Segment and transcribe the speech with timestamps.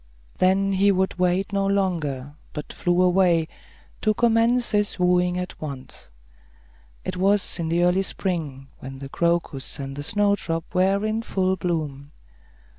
[0.39, 3.47] Then he would wait no longer, but flew away,
[4.01, 6.09] to commence his wooing at once.
[7.05, 11.55] It was in the early spring, when the crocus and the snowdrop were in full
[11.55, 12.13] bloom.